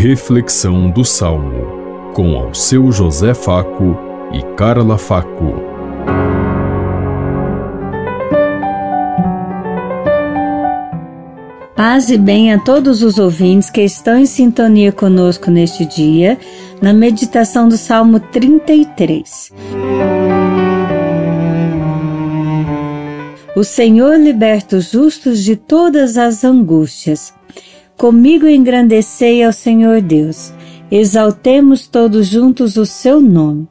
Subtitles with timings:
[0.00, 3.98] Reflexão do Salmo, com ao seu José Faco
[4.32, 5.54] e Carla Faco.
[11.74, 16.38] Paz e bem a todos os ouvintes que estão em sintonia conosco neste dia,
[16.80, 19.50] na meditação do Salmo 33.
[23.56, 27.36] O Senhor liberta os justos de todas as angústias.
[27.98, 30.52] Comigo engrandecei ao Senhor Deus.
[30.88, 33.66] Exaltemos todos juntos o seu nome.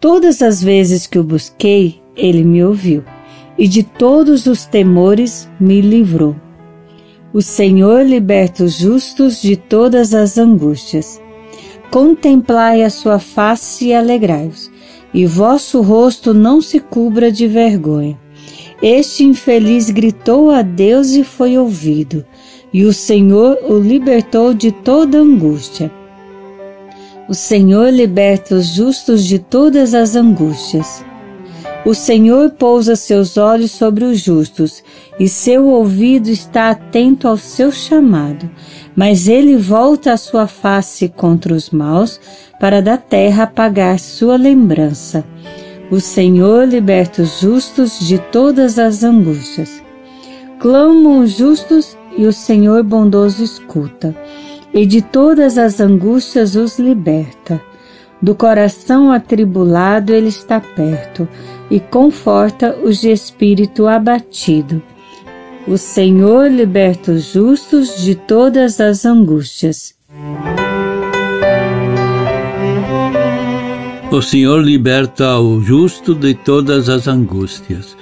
[0.00, 3.04] Todas as vezes que o busquei, ele me ouviu,
[3.56, 6.34] e de todos os temores me livrou.
[7.32, 11.22] O Senhor liberta os justos de todas as angústias.
[11.92, 14.68] Contemplai a sua face e alegrai-vos,
[15.14, 18.18] e vosso rosto não se cubra de vergonha.
[18.82, 22.24] Este infeliz gritou a Deus e foi ouvido,
[22.72, 25.90] e o Senhor o libertou de toda angústia.
[27.28, 31.04] O Senhor liberta os justos de todas as angústias.
[31.84, 34.82] O Senhor pousa seus olhos sobre os justos,
[35.18, 38.50] e seu ouvido está atento ao seu chamado,
[38.94, 42.20] mas ele volta a sua face contra os maus,
[42.58, 45.24] para da terra apagar sua lembrança.
[45.90, 49.82] O Senhor liberta os justos de todas as angústias.
[50.58, 54.14] Clamam os justos e o Senhor bondoso escuta,
[54.72, 57.60] e de todas as angústias os liberta.
[58.22, 61.26] Do coração atribulado ele está perto
[61.70, 64.82] e conforta os de espírito abatido.
[65.66, 69.94] O Senhor liberta os justos de todas as angústias.
[74.10, 77.96] O Senhor liberta o justo de todas as angústias.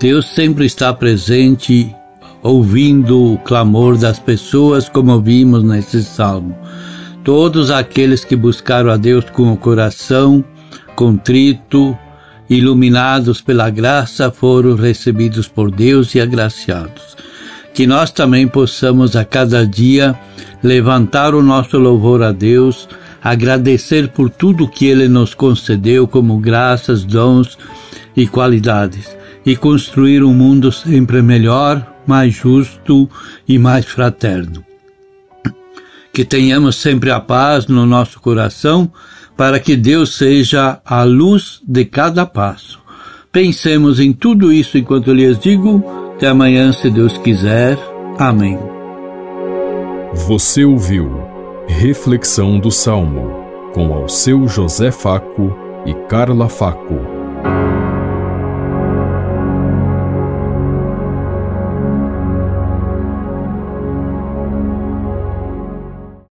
[0.00, 1.94] Deus sempre está presente,
[2.42, 6.56] ouvindo o clamor das pessoas, como vimos nesse salmo.
[7.24, 10.44] Todos aqueles que buscaram a Deus com o coração
[10.98, 11.96] contrito,
[12.50, 17.16] iluminados pela graça, foram recebidos por Deus e agraciados.
[17.72, 20.18] Que nós também possamos a cada dia
[20.60, 22.88] levantar o nosso louvor a Deus,
[23.22, 27.56] agradecer por tudo que Ele nos concedeu como graças, dons
[28.16, 29.16] e qualidades,
[29.48, 33.08] e construir um mundo sempre melhor, mais justo
[33.48, 34.62] e mais fraterno.
[36.12, 38.92] Que tenhamos sempre a paz no nosso coração,
[39.38, 42.78] para que Deus seja a luz de cada passo.
[43.32, 45.82] Pensemos em tudo isso enquanto lhes digo.
[46.14, 47.78] Até amanhã, se Deus quiser.
[48.18, 48.58] Amém.
[50.26, 51.22] Você ouviu
[51.66, 53.30] Reflexão do Salmo,
[53.72, 55.56] com ao seu José Faco
[55.86, 57.17] e Carla Faco.